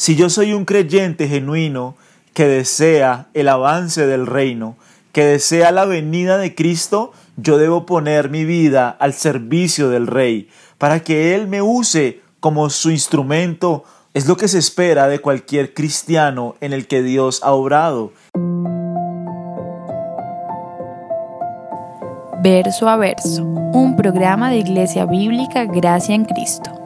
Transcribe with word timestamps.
Si 0.00 0.16
yo 0.16 0.30
soy 0.30 0.54
un 0.54 0.64
creyente 0.64 1.28
genuino 1.28 1.94
que 2.32 2.46
desea 2.46 3.26
el 3.34 3.48
avance 3.48 4.06
del 4.06 4.26
reino, 4.26 4.76
que 5.12 5.26
desea 5.26 5.72
la 5.72 5.84
venida 5.84 6.38
de 6.38 6.54
Cristo, 6.54 7.12
yo 7.36 7.58
debo 7.58 7.84
poner 7.84 8.30
mi 8.30 8.46
vida 8.46 8.88
al 8.88 9.12
servicio 9.12 9.90
del 9.90 10.06
Rey, 10.06 10.48
para 10.78 11.00
que 11.00 11.34
Él 11.34 11.48
me 11.48 11.60
use 11.60 12.22
como 12.40 12.70
su 12.70 12.90
instrumento. 12.90 13.84
Es 14.14 14.26
lo 14.26 14.38
que 14.38 14.48
se 14.48 14.56
espera 14.56 15.06
de 15.06 15.18
cualquier 15.18 15.74
cristiano 15.74 16.54
en 16.62 16.72
el 16.72 16.86
que 16.86 17.02
Dios 17.02 17.42
ha 17.42 17.52
obrado. 17.52 18.14
Verso 22.42 22.88
a 22.88 22.96
verso, 22.96 23.44
un 23.44 23.96
programa 23.98 24.48
de 24.48 24.56
Iglesia 24.56 25.04
Bíblica 25.04 25.66
Gracia 25.66 26.14
en 26.14 26.24
Cristo. 26.24 26.79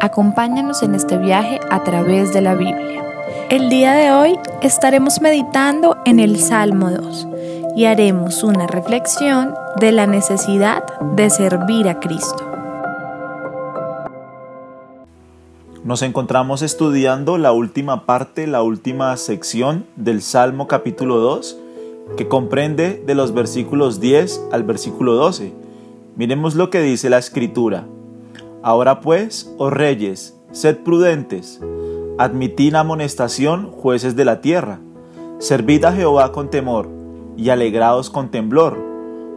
Acompáñanos 0.00 0.84
en 0.84 0.94
este 0.94 1.18
viaje 1.18 1.58
a 1.70 1.82
través 1.82 2.32
de 2.32 2.40
la 2.40 2.54
Biblia. 2.54 3.02
El 3.50 3.68
día 3.68 3.94
de 3.94 4.12
hoy 4.12 4.38
estaremos 4.62 5.20
meditando 5.20 5.96
en 6.04 6.20
el 6.20 6.38
Salmo 6.38 6.88
2 6.88 7.26
y 7.74 7.86
haremos 7.86 8.44
una 8.44 8.68
reflexión 8.68 9.54
de 9.80 9.90
la 9.90 10.06
necesidad 10.06 10.84
de 11.16 11.30
servir 11.30 11.88
a 11.88 11.98
Cristo. 11.98 12.48
Nos 15.82 16.02
encontramos 16.02 16.62
estudiando 16.62 17.36
la 17.36 17.50
última 17.50 18.06
parte, 18.06 18.46
la 18.46 18.62
última 18.62 19.16
sección 19.16 19.84
del 19.96 20.22
Salmo 20.22 20.68
capítulo 20.68 21.16
2, 21.16 21.58
que 22.16 22.28
comprende 22.28 23.02
de 23.04 23.14
los 23.16 23.34
versículos 23.34 23.98
10 23.98 24.42
al 24.52 24.62
versículo 24.62 25.14
12. 25.14 25.52
Miremos 26.14 26.54
lo 26.54 26.70
que 26.70 26.82
dice 26.82 27.10
la 27.10 27.18
escritura. 27.18 27.84
Ahora 28.62 29.00
pues, 29.00 29.54
oh 29.56 29.70
reyes, 29.70 30.36
sed 30.50 30.78
prudentes, 30.78 31.60
admitid 32.18 32.74
amonestación, 32.74 33.70
jueces 33.70 34.16
de 34.16 34.24
la 34.24 34.40
tierra, 34.40 34.80
servid 35.38 35.84
a 35.84 35.92
Jehová 35.92 36.32
con 36.32 36.50
temor, 36.50 36.88
y 37.36 37.50
alegraos 37.50 38.10
con 38.10 38.32
temblor, 38.32 38.76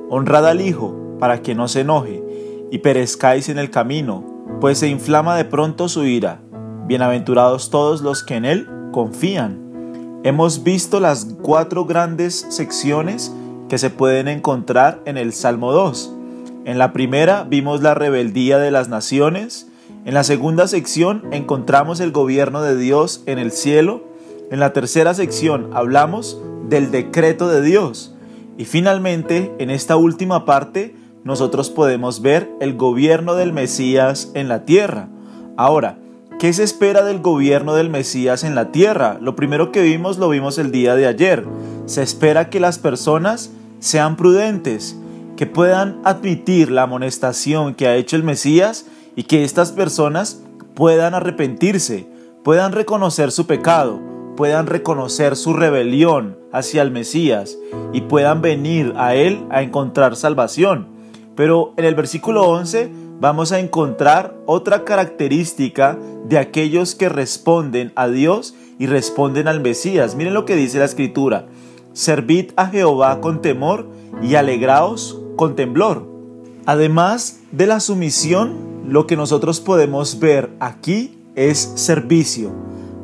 honrad 0.09 0.47
al 0.47 0.61
Hijo, 0.61 0.95
para 1.19 1.43
que 1.43 1.53
no 1.53 1.67
se 1.67 1.81
enoje, 1.81 2.23
y 2.71 2.79
perezcáis 2.79 3.47
en 3.49 3.59
el 3.59 3.69
camino, 3.69 4.25
pues 4.59 4.79
se 4.79 4.87
inflama 4.87 5.37
de 5.37 5.45
pronto 5.45 5.87
su 5.87 6.03
ira. 6.03 6.41
Bienaventurados 6.87 7.69
todos 7.69 8.01
los 8.01 8.23
que 8.23 8.35
en 8.35 8.45
él 8.45 8.67
confían. 8.91 10.19
Hemos 10.23 10.63
visto 10.63 10.99
las 10.99 11.25
cuatro 11.43 11.85
grandes 11.85 12.47
secciones 12.49 13.31
que 13.69 13.77
se 13.77 13.91
pueden 13.91 14.27
encontrar 14.27 15.01
en 15.05 15.17
el 15.17 15.31
Salmo 15.31 15.73
2 15.73 16.15
en 16.63 16.77
la 16.77 16.93
primera 16.93 17.43
vimos 17.43 17.81
la 17.81 17.95
rebeldía 17.95 18.59
de 18.59 18.69
las 18.69 18.87
naciones. 18.87 19.67
En 20.05 20.13
la 20.13 20.23
segunda 20.23 20.67
sección 20.67 21.23
encontramos 21.31 21.99
el 21.99 22.11
gobierno 22.11 22.61
de 22.61 22.77
Dios 22.77 23.23
en 23.25 23.39
el 23.39 23.51
cielo. 23.51 24.03
En 24.51 24.59
la 24.59 24.71
tercera 24.71 25.13
sección 25.13 25.69
hablamos 25.73 26.39
del 26.69 26.91
decreto 26.91 27.47
de 27.49 27.61
Dios. 27.61 28.15
Y 28.57 28.65
finalmente, 28.65 29.51
en 29.57 29.71
esta 29.71 29.95
última 29.95 30.45
parte, 30.45 30.95
nosotros 31.23 31.71
podemos 31.71 32.21
ver 32.21 32.51
el 32.59 32.75
gobierno 32.75 33.33
del 33.33 33.53
Mesías 33.53 34.31
en 34.35 34.47
la 34.47 34.65
tierra. 34.65 35.07
Ahora, 35.57 35.97
¿qué 36.37 36.53
se 36.53 36.63
espera 36.63 37.03
del 37.03 37.21
gobierno 37.21 37.73
del 37.73 37.89
Mesías 37.89 38.43
en 38.43 38.53
la 38.53 38.71
tierra? 38.71 39.17
Lo 39.19 39.35
primero 39.35 39.71
que 39.71 39.81
vimos 39.81 40.19
lo 40.19 40.29
vimos 40.29 40.59
el 40.59 40.71
día 40.71 40.95
de 40.95 41.07
ayer. 41.07 41.43
Se 41.87 42.03
espera 42.03 42.49
que 42.49 42.59
las 42.59 42.77
personas 42.77 43.51
sean 43.79 44.15
prudentes, 44.15 44.95
que 45.41 45.47
puedan 45.47 45.99
admitir 46.03 46.69
la 46.69 46.83
amonestación 46.83 47.73
que 47.73 47.87
ha 47.87 47.95
hecho 47.95 48.15
el 48.15 48.21
Mesías 48.21 48.85
y 49.15 49.23
que 49.23 49.43
estas 49.43 49.71
personas 49.71 50.43
puedan 50.75 51.15
arrepentirse, 51.15 52.05
puedan 52.43 52.73
reconocer 52.73 53.31
su 53.31 53.47
pecado, 53.47 53.99
puedan 54.37 54.67
reconocer 54.67 55.35
su 55.35 55.53
rebelión 55.53 56.37
hacia 56.53 56.83
el 56.83 56.91
Mesías 56.91 57.57
y 57.91 58.01
puedan 58.01 58.43
venir 58.43 58.93
a 58.97 59.15
Él 59.15 59.43
a 59.49 59.63
encontrar 59.63 60.15
salvación. 60.15 60.89
Pero 61.35 61.73
en 61.75 61.85
el 61.85 61.95
versículo 61.95 62.47
11 62.47 62.91
vamos 63.19 63.51
a 63.51 63.57
encontrar 63.57 64.35
otra 64.45 64.83
característica 64.83 65.97
de 66.23 66.37
aquellos 66.37 66.93
que 66.93 67.09
responden 67.09 67.93
a 67.95 68.09
Dios 68.09 68.53
y 68.77 68.85
responden 68.85 69.47
al 69.47 69.59
Mesías. 69.59 70.13
Miren 70.13 70.35
lo 70.35 70.45
que 70.45 70.55
dice 70.55 70.77
la 70.77 70.85
escritura. 70.85 71.47
Servid 71.93 72.51
a 72.55 72.67
Jehová 72.67 73.21
con 73.21 73.41
temor 73.41 73.87
y 74.21 74.35
alegraos 74.35 75.19
con 75.35 75.55
temblor. 75.55 76.07
Además 76.65 77.39
de 77.51 77.67
la 77.67 77.79
sumisión, 77.79 78.71
lo 78.87 79.07
que 79.07 79.15
nosotros 79.15 79.59
podemos 79.59 80.19
ver 80.19 80.51
aquí 80.59 81.17
es 81.35 81.57
servicio. 81.75 82.51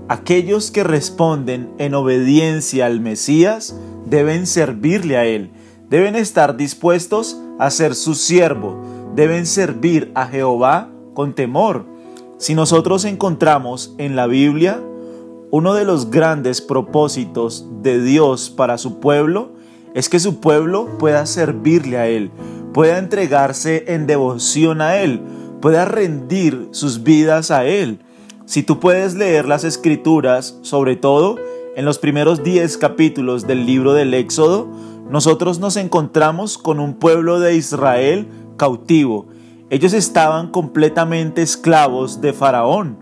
Aquellos 0.09 0.71
que 0.71 0.83
responden 0.83 1.69
en 1.79 1.93
obediencia 1.93 2.85
al 2.85 3.01
Mesías 3.01 3.75
deben 4.05 4.47
servirle 4.47 5.17
a 5.17 5.25
Él, 5.25 5.51
deben 5.89 6.15
estar 6.15 6.55
dispuestos 6.55 7.37
a 7.59 7.69
ser 7.71 7.95
su 7.95 8.15
siervo, 8.15 8.81
deben 9.15 9.45
servir 9.45 10.11
a 10.15 10.27
Jehová 10.27 10.89
con 11.13 11.33
temor. 11.33 11.85
Si 12.37 12.53
nosotros 12.53 13.03
encontramos 13.03 13.95
en 13.97 14.15
la 14.15 14.27
Biblia 14.27 14.81
uno 15.51 15.73
de 15.73 15.85
los 15.85 16.11
grandes 16.11 16.61
propósitos 16.61 17.65
de 17.81 18.01
Dios 18.01 18.49
para 18.49 18.77
su 18.77 18.99
pueblo, 18.99 19.51
es 19.93 20.09
que 20.09 20.19
su 20.19 20.39
pueblo 20.39 20.97
pueda 20.97 21.25
servirle 21.25 21.97
a 21.97 22.07
Él, 22.07 22.31
pueda 22.73 22.97
entregarse 22.97 23.85
en 23.87 24.07
devoción 24.07 24.81
a 24.81 24.97
Él, 24.97 25.21
pueda 25.61 25.85
rendir 25.85 26.67
sus 26.71 27.03
vidas 27.03 27.49
a 27.49 27.65
Él. 27.65 27.99
Si 28.45 28.63
tú 28.63 28.79
puedes 28.79 29.15
leer 29.15 29.47
las 29.47 29.63
escrituras, 29.63 30.57
sobre 30.61 30.95
todo 30.95 31.37
en 31.75 31.85
los 31.85 31.97
primeros 31.99 32.43
10 32.43 32.77
capítulos 32.77 33.47
del 33.47 33.65
libro 33.65 33.93
del 33.93 34.13
Éxodo, 34.13 34.67
nosotros 35.09 35.59
nos 35.59 35.77
encontramos 35.77 36.57
con 36.57 36.79
un 36.79 36.95
pueblo 36.95 37.39
de 37.39 37.55
Israel 37.55 38.27
cautivo. 38.57 39.27
Ellos 39.69 39.93
estaban 39.93 40.49
completamente 40.51 41.41
esclavos 41.41 42.21
de 42.21 42.33
Faraón. 42.33 42.97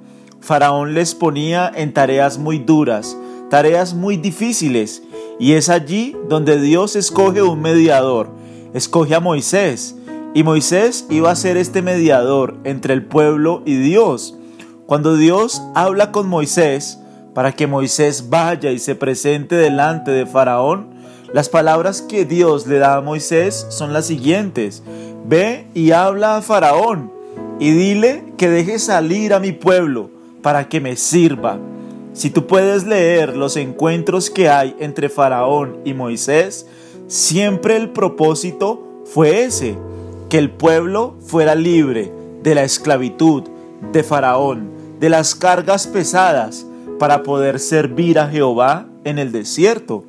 Faraón 0.45 0.93
les 0.93 1.15
ponía 1.15 1.71
en 1.73 1.91
tareas 1.91 2.37
muy 2.37 2.59
duras, 2.59 3.17
tareas 3.49 3.95
muy 3.95 4.15
difíciles, 4.15 5.01
y 5.39 5.53
es 5.53 5.69
allí 5.69 6.15
donde 6.29 6.61
Dios 6.61 6.95
escoge 6.95 7.41
un 7.41 7.63
mediador, 7.63 8.29
escoge 8.75 9.15
a 9.15 9.19
Moisés, 9.19 9.95
y 10.35 10.43
Moisés 10.43 11.07
iba 11.09 11.31
a 11.31 11.35
ser 11.35 11.57
este 11.57 11.81
mediador 11.81 12.57
entre 12.63 12.93
el 12.93 13.03
pueblo 13.03 13.63
y 13.65 13.75
Dios. 13.77 14.37
Cuando 14.85 15.17
Dios 15.17 15.63
habla 15.73 16.11
con 16.11 16.29
Moisés 16.29 16.99
para 17.33 17.53
que 17.53 17.65
Moisés 17.65 18.29
vaya 18.29 18.71
y 18.71 18.77
se 18.77 18.93
presente 18.93 19.55
delante 19.55 20.11
de 20.11 20.27
Faraón, 20.27 20.91
las 21.33 21.49
palabras 21.49 22.03
que 22.03 22.23
Dios 22.23 22.67
le 22.67 22.77
da 22.77 22.97
a 22.97 23.01
Moisés 23.01 23.65
son 23.69 23.93
las 23.93 24.05
siguientes. 24.05 24.83
Ve 25.25 25.65
y 25.73 25.89
habla 25.89 26.37
a 26.37 26.41
Faraón 26.43 27.11
y 27.59 27.71
dile 27.71 28.25
que 28.37 28.47
deje 28.47 28.77
salir 28.77 29.33
a 29.33 29.39
mi 29.39 29.51
pueblo 29.51 30.14
para 30.45 30.69
que 30.69 30.79
me 30.79 30.95
sirva. 30.95 31.57
Si 32.13 32.29
tú 32.29 32.45
puedes 32.45 32.85
leer 32.85 33.35
los 33.35 33.57
encuentros 33.57 34.29
que 34.29 34.47
hay 34.47 34.75
entre 34.77 35.09
Faraón 35.09 35.77
y 35.85 35.95
Moisés, 35.95 36.67
siempre 37.07 37.75
el 37.75 37.89
propósito 37.89 39.01
fue 39.05 39.45
ese, 39.45 39.75
que 40.29 40.37
el 40.37 40.51
pueblo 40.51 41.15
fuera 41.19 41.55
libre 41.55 42.11
de 42.43 42.53
la 42.53 42.63
esclavitud 42.63 43.41
de 43.91 44.03
Faraón, 44.03 44.69
de 44.99 45.09
las 45.09 45.33
cargas 45.33 45.87
pesadas, 45.87 46.67
para 46.99 47.23
poder 47.23 47.59
servir 47.59 48.19
a 48.19 48.29
Jehová 48.29 48.85
en 49.03 49.17
el 49.17 49.31
desierto. 49.31 50.03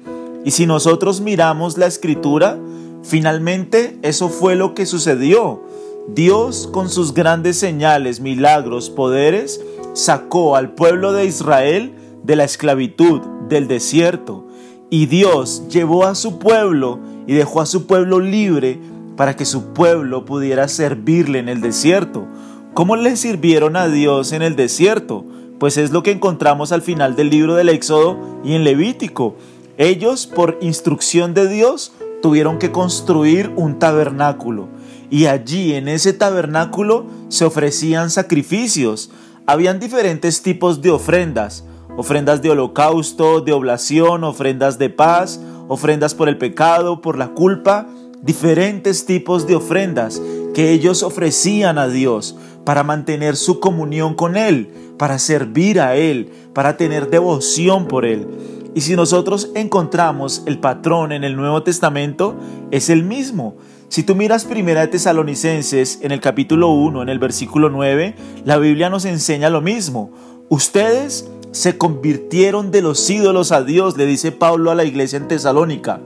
Y 0.44 0.50
si 0.50 0.66
nosotros 0.66 1.22
miramos 1.22 1.78
la 1.78 1.86
escritura, 1.86 2.58
finalmente 3.02 3.98
eso 4.02 4.28
fue 4.28 4.54
lo 4.54 4.74
que 4.74 4.84
sucedió. 4.84 5.62
Dios 6.08 6.68
con 6.72 6.88
sus 6.88 7.14
grandes 7.14 7.58
señales, 7.58 8.20
milagros, 8.20 8.90
poderes, 8.90 9.60
sacó 9.92 10.54
al 10.54 10.72
pueblo 10.72 11.12
de 11.12 11.26
Israel 11.26 11.94
de 12.22 12.36
la 12.36 12.44
esclavitud 12.44 13.20
del 13.48 13.66
desierto. 13.66 14.46
Y 14.88 15.06
Dios 15.06 15.64
llevó 15.68 16.04
a 16.04 16.14
su 16.14 16.38
pueblo 16.38 17.00
y 17.26 17.34
dejó 17.34 17.60
a 17.60 17.66
su 17.66 17.86
pueblo 17.86 18.20
libre 18.20 18.78
para 19.16 19.34
que 19.34 19.44
su 19.44 19.72
pueblo 19.72 20.24
pudiera 20.24 20.68
servirle 20.68 21.40
en 21.40 21.48
el 21.48 21.60
desierto. 21.60 22.26
¿Cómo 22.72 22.94
le 22.94 23.16
sirvieron 23.16 23.76
a 23.76 23.88
Dios 23.88 24.32
en 24.32 24.42
el 24.42 24.54
desierto? 24.54 25.24
Pues 25.58 25.76
es 25.76 25.90
lo 25.90 26.02
que 26.02 26.12
encontramos 26.12 26.70
al 26.70 26.82
final 26.82 27.16
del 27.16 27.30
libro 27.30 27.54
del 27.54 27.70
Éxodo 27.70 28.18
y 28.44 28.54
en 28.54 28.62
Levítico. 28.62 29.34
Ellos, 29.76 30.26
por 30.26 30.58
instrucción 30.60 31.34
de 31.34 31.48
Dios, 31.48 31.92
tuvieron 32.22 32.58
que 32.58 32.70
construir 32.70 33.50
un 33.56 33.78
tabernáculo. 33.78 34.68
Y 35.10 35.26
allí, 35.26 35.74
en 35.74 35.88
ese 35.88 36.12
tabernáculo, 36.12 37.06
se 37.28 37.44
ofrecían 37.44 38.10
sacrificios. 38.10 39.10
Habían 39.46 39.78
diferentes 39.78 40.42
tipos 40.42 40.82
de 40.82 40.90
ofrendas, 40.90 41.64
ofrendas 41.96 42.42
de 42.42 42.50
holocausto, 42.50 43.40
de 43.40 43.52
oblación, 43.52 44.24
ofrendas 44.24 44.78
de 44.78 44.90
paz, 44.90 45.40
ofrendas 45.68 46.14
por 46.14 46.28
el 46.28 46.38
pecado, 46.38 47.00
por 47.00 47.16
la 47.16 47.28
culpa, 47.28 47.86
diferentes 48.22 49.06
tipos 49.06 49.46
de 49.46 49.54
ofrendas 49.56 50.20
que 50.54 50.72
ellos 50.72 51.02
ofrecían 51.02 51.78
a 51.78 51.88
Dios. 51.88 52.36
para 52.66 52.82
mantener 52.82 53.36
su 53.36 53.60
comunión 53.60 54.14
con 54.14 54.36
Él, 54.36 54.68
para 54.98 55.20
servir 55.20 55.80
a 55.80 55.94
Él, 55.94 56.32
para 56.52 56.76
tener 56.76 57.08
devoción 57.10 57.86
por 57.86 58.04
Él. 58.04 58.26
Y 58.74 58.80
si 58.80 58.96
nosotros 58.96 59.52
encontramos 59.54 60.42
el 60.46 60.58
patrón 60.58 61.12
en 61.12 61.22
el 61.22 61.36
Nuevo 61.36 61.62
Testamento, 61.62 62.34
es 62.72 62.90
el 62.90 63.04
mismo. 63.04 63.54
Si 63.88 64.02
tú 64.02 64.16
miras 64.16 64.44
Primera 64.44 64.80
de 64.80 64.88
Tesalonicenses 64.88 66.00
en 66.02 66.10
el 66.10 66.20
capítulo 66.20 66.70
1, 66.70 67.02
en 67.02 67.08
el 67.08 67.20
versículo 67.20 67.70
9, 67.70 68.16
la 68.44 68.58
Biblia 68.58 68.90
nos 68.90 69.04
enseña 69.04 69.48
lo 69.48 69.60
mismo. 69.60 70.10
Ustedes 70.48 71.30
se 71.52 71.78
convirtieron 71.78 72.72
de 72.72 72.82
los 72.82 73.08
ídolos 73.08 73.52
a 73.52 73.62
Dios, 73.62 73.96
le 73.96 74.04
dice 74.04 74.32
Pablo 74.32 74.70
a 74.70 74.74
la 74.74 74.84
iglesia 74.84 75.18
en 75.18 75.28
Tesalónica, 75.28 76.00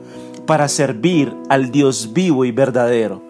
para 0.46 0.68
servir 0.68 1.34
al 1.48 1.72
Dios 1.72 2.12
vivo 2.12 2.44
y 2.44 2.52
verdadero. 2.52 3.22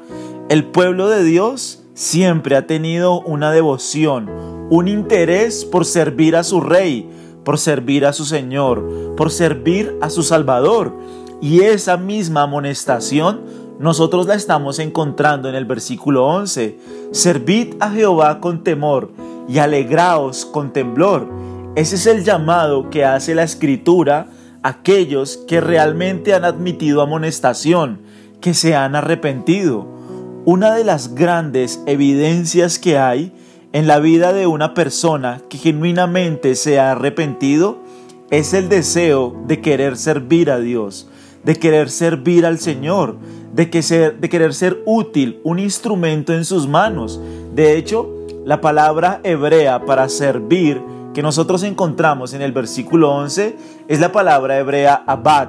El 0.48 0.64
pueblo 0.64 1.08
de 1.08 1.22
Dios 1.22 1.84
siempre 1.94 2.56
ha 2.56 2.66
tenido 2.66 3.20
una 3.20 3.52
devoción, 3.52 4.28
un 4.68 4.88
interés 4.88 5.64
por 5.64 5.86
servir 5.86 6.34
a 6.34 6.42
su 6.42 6.60
rey, 6.60 7.08
por 7.44 7.56
servir 7.58 8.04
a 8.04 8.12
su 8.12 8.24
Señor, 8.24 9.14
por 9.16 9.30
servir 9.30 9.96
a 10.00 10.10
su 10.10 10.24
Salvador. 10.24 10.92
Y 11.40 11.60
esa 11.60 11.96
misma 11.96 12.42
amonestación 12.42 13.59
nosotros 13.80 14.26
la 14.26 14.34
estamos 14.34 14.78
encontrando 14.78 15.48
en 15.48 15.54
el 15.54 15.64
versículo 15.64 16.26
11. 16.26 16.78
Servid 17.12 17.76
a 17.80 17.90
Jehová 17.90 18.38
con 18.38 18.62
temor 18.62 19.10
y 19.48 19.56
alegraos 19.56 20.44
con 20.44 20.74
temblor. 20.74 21.26
Ese 21.76 21.96
es 21.96 22.04
el 22.04 22.22
llamado 22.22 22.90
que 22.90 23.06
hace 23.06 23.34
la 23.34 23.42
escritura 23.42 24.26
a 24.62 24.68
aquellos 24.68 25.38
que 25.48 25.62
realmente 25.62 26.34
han 26.34 26.44
admitido 26.44 27.00
amonestación, 27.00 28.02
que 28.42 28.52
se 28.52 28.76
han 28.76 28.96
arrepentido. 28.96 29.86
Una 30.44 30.74
de 30.74 30.84
las 30.84 31.14
grandes 31.14 31.80
evidencias 31.86 32.78
que 32.78 32.98
hay 32.98 33.32
en 33.72 33.86
la 33.86 33.98
vida 33.98 34.34
de 34.34 34.46
una 34.46 34.74
persona 34.74 35.40
que 35.48 35.56
genuinamente 35.56 36.54
se 36.54 36.78
ha 36.78 36.92
arrepentido 36.92 37.78
es 38.30 38.52
el 38.52 38.68
deseo 38.68 39.34
de 39.46 39.62
querer 39.62 39.96
servir 39.96 40.50
a 40.50 40.60
Dios, 40.60 41.08
de 41.44 41.56
querer 41.56 41.88
servir 41.88 42.44
al 42.44 42.58
Señor, 42.58 43.16
de, 43.68 44.28
querer 44.28 44.54
ser 44.54 44.82
útil, 44.86 45.40
un 45.44 45.58
instrumento 45.58 46.32
en 46.32 46.44
sus 46.44 46.66
manos. 46.66 47.20
De 47.54 47.76
hecho, 47.76 48.08
la 48.44 48.60
palabra 48.60 49.20
hebrea 49.22 49.84
para 49.84 50.08
servir 50.08 50.80
que 51.12 51.22
nosotros 51.22 51.62
encontramos 51.64 52.32
en 52.32 52.40
el 52.40 52.52
versículo 52.52 53.10
11 53.10 53.56
es 53.88 54.00
la 54.00 54.12
palabra 54.12 54.58
hebrea 54.58 55.02
abad, 55.06 55.48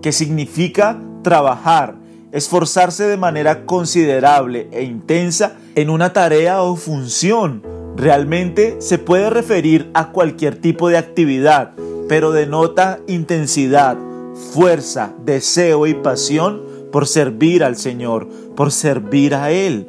que 0.00 0.10
significa 0.10 0.98
trabajar, 1.22 1.94
esforzarse 2.32 3.04
de 3.04 3.16
manera 3.16 3.64
considerable 3.64 4.68
e 4.72 4.82
intensa 4.82 5.56
en 5.76 5.90
una 5.90 6.12
tarea 6.12 6.62
o 6.62 6.74
función. 6.74 7.62
Realmente 7.96 8.80
se 8.80 8.98
puede 8.98 9.30
referir 9.30 9.90
a 9.94 10.10
cualquier 10.10 10.56
tipo 10.56 10.88
de 10.88 10.96
actividad, 10.96 11.72
pero 12.08 12.32
denota 12.32 12.98
intensidad, 13.06 13.98
fuerza, 14.52 15.12
deseo 15.24 15.86
y 15.86 15.94
pasión 15.94 16.71
por 16.92 17.08
servir 17.08 17.64
al 17.64 17.76
Señor, 17.76 18.28
por 18.54 18.70
servir 18.70 19.34
a 19.34 19.50
Él. 19.50 19.88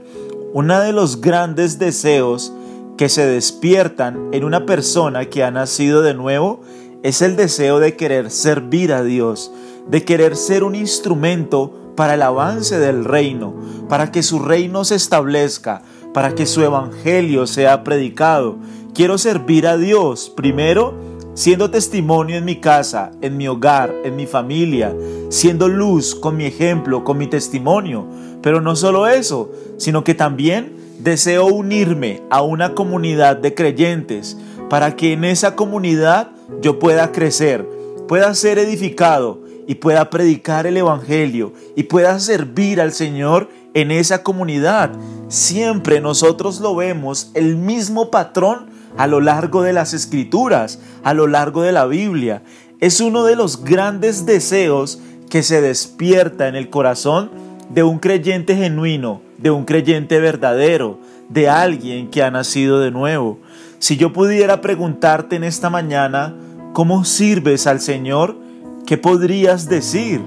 Uno 0.53 0.79
de 0.79 0.93
los 0.93 1.21
grandes 1.21 1.77
deseos 1.77 2.53
que 2.97 3.09
se 3.09 3.25
despiertan 3.25 4.29
en 4.31 4.43
una 4.43 4.65
persona 4.65 5.25
que 5.25 5.43
ha 5.43 5.51
nacido 5.51 6.01
de 6.01 6.13
nuevo 6.13 6.61
es 7.03 7.21
el 7.21 7.35
deseo 7.35 7.79
de 7.79 7.95
querer 7.95 8.31
servir 8.31 8.93
a 8.93 9.03
Dios, 9.03 9.51
de 9.87 10.05
querer 10.05 10.35
ser 10.35 10.63
un 10.63 10.73
instrumento 10.73 11.73
para 11.95 12.13
el 12.15 12.21
avance 12.21 12.79
del 12.79 13.03
reino, 13.03 13.53
para 13.89 14.11
que 14.11 14.23
su 14.23 14.39
reino 14.39 14.85
se 14.85 14.95
establezca, 14.95 15.81
para 16.13 16.33
que 16.33 16.45
su 16.45 16.61
evangelio 16.61 17.45
sea 17.45 17.83
predicado. 17.83 18.57
Quiero 18.93 19.17
servir 19.17 19.67
a 19.67 19.77
Dios 19.77 20.31
primero 20.35 20.93
siendo 21.33 21.71
testimonio 21.71 22.37
en 22.37 22.45
mi 22.45 22.57
casa, 22.57 23.11
en 23.21 23.37
mi 23.37 23.47
hogar, 23.47 23.93
en 24.03 24.15
mi 24.15 24.25
familia, 24.27 24.95
siendo 25.29 25.67
luz 25.67 26.15
con 26.15 26.37
mi 26.37 26.45
ejemplo, 26.45 27.03
con 27.03 27.17
mi 27.17 27.27
testimonio. 27.27 28.05
Pero 28.41 28.61
no 28.61 28.75
solo 28.75 29.07
eso, 29.07 29.51
sino 29.77 30.03
que 30.03 30.13
también 30.13 30.73
deseo 30.99 31.45
unirme 31.45 32.21
a 32.29 32.41
una 32.41 32.75
comunidad 32.75 33.37
de 33.37 33.53
creyentes 33.53 34.37
para 34.69 34.95
que 34.95 35.13
en 35.13 35.23
esa 35.23 35.55
comunidad 35.55 36.31
yo 36.61 36.79
pueda 36.79 37.11
crecer, 37.11 37.67
pueda 38.07 38.33
ser 38.35 38.59
edificado 38.59 39.41
y 39.67 39.75
pueda 39.75 40.09
predicar 40.09 40.67
el 40.67 40.77
Evangelio 40.77 41.53
y 41.75 41.83
pueda 41.83 42.19
servir 42.19 42.81
al 42.81 42.91
Señor 42.91 43.49
en 43.73 43.91
esa 43.91 44.23
comunidad. 44.23 44.91
Siempre 45.29 45.99
nosotros 45.99 46.59
lo 46.59 46.75
vemos 46.75 47.31
el 47.33 47.55
mismo 47.55 48.11
patrón 48.11 48.72
a 48.97 49.07
lo 49.07 49.21
largo 49.21 49.61
de 49.61 49.73
las 49.73 49.93
escrituras, 49.93 50.79
a 51.03 51.13
lo 51.13 51.27
largo 51.27 51.61
de 51.61 51.71
la 51.71 51.85
Biblia. 51.85 52.43
Es 52.79 53.01
uno 53.01 53.23
de 53.23 53.35
los 53.35 53.63
grandes 53.63 54.25
deseos 54.25 54.99
que 55.29 55.43
se 55.43 55.61
despierta 55.61 56.47
en 56.47 56.55
el 56.55 56.69
corazón 56.69 57.31
de 57.69 57.83
un 57.83 57.99
creyente 57.99 58.55
genuino, 58.55 59.21
de 59.37 59.51
un 59.51 59.65
creyente 59.65 60.19
verdadero, 60.19 60.99
de 61.29 61.49
alguien 61.49 62.09
que 62.09 62.21
ha 62.21 62.29
nacido 62.29 62.79
de 62.79 62.91
nuevo. 62.91 63.39
Si 63.79 63.97
yo 63.97 64.13
pudiera 64.13 64.61
preguntarte 64.61 65.35
en 65.35 65.43
esta 65.43 65.69
mañana, 65.69 66.35
¿cómo 66.73 67.03
sirves 67.05 67.67
al 67.67 67.79
Señor? 67.79 68.37
¿Qué 68.85 68.97
podrías 68.97 69.67
decir? 69.67 70.21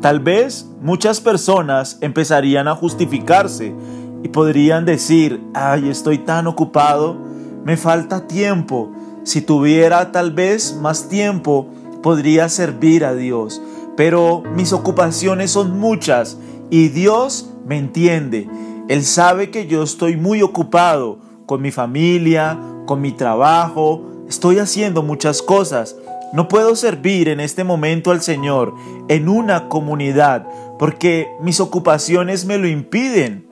Tal 0.00 0.20
vez 0.20 0.66
muchas 0.80 1.20
personas 1.20 1.98
empezarían 2.00 2.68
a 2.68 2.74
justificarse 2.74 3.74
y 4.22 4.28
podrían 4.28 4.86
decir, 4.86 5.42
ay, 5.52 5.90
estoy 5.90 6.18
tan 6.18 6.46
ocupado, 6.46 7.18
me 7.64 7.76
falta 7.76 8.26
tiempo. 8.26 8.90
Si 9.24 9.40
tuviera 9.40 10.12
tal 10.12 10.32
vez 10.32 10.76
más 10.80 11.08
tiempo, 11.08 11.68
podría 12.02 12.48
servir 12.48 13.04
a 13.04 13.14
Dios. 13.14 13.60
Pero 13.96 14.42
mis 14.54 14.72
ocupaciones 14.72 15.50
son 15.50 15.78
muchas 15.78 16.38
y 16.70 16.88
Dios 16.88 17.50
me 17.66 17.78
entiende. 17.78 18.48
Él 18.88 19.04
sabe 19.04 19.50
que 19.50 19.66
yo 19.66 19.82
estoy 19.82 20.16
muy 20.16 20.42
ocupado 20.42 21.18
con 21.46 21.62
mi 21.62 21.70
familia, 21.70 22.58
con 22.86 23.00
mi 23.00 23.12
trabajo, 23.12 24.02
estoy 24.28 24.58
haciendo 24.58 25.02
muchas 25.02 25.42
cosas. 25.42 25.96
No 26.32 26.48
puedo 26.48 26.76
servir 26.76 27.28
en 27.28 27.40
este 27.40 27.64
momento 27.64 28.12
al 28.12 28.22
Señor 28.22 28.74
en 29.08 29.28
una 29.28 29.68
comunidad 29.68 30.46
porque 30.78 31.28
mis 31.40 31.60
ocupaciones 31.60 32.46
me 32.46 32.56
lo 32.56 32.66
impiden. 32.66 33.46